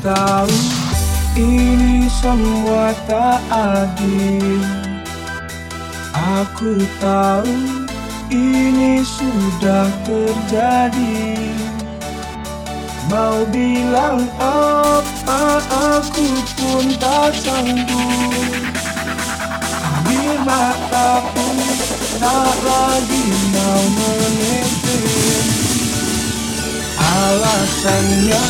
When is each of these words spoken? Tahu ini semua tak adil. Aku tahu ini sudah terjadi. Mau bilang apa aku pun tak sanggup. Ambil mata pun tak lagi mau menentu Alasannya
Tahu 0.00 0.56
ini 1.36 2.08
semua 2.08 2.96
tak 3.04 3.44
adil. 3.52 4.64
Aku 6.40 6.80
tahu 6.96 7.52
ini 8.32 9.04
sudah 9.04 9.92
terjadi. 10.08 11.52
Mau 13.12 13.44
bilang 13.52 14.24
apa 14.40 15.60
aku 15.68 16.28
pun 16.56 16.84
tak 16.96 17.36
sanggup. 17.36 18.56
Ambil 19.84 20.32
mata 20.48 21.28
pun 21.28 21.56
tak 22.16 22.56
lagi 22.64 23.24
mau 23.52 23.84
menentu 24.00 24.96
Alasannya 26.96 28.44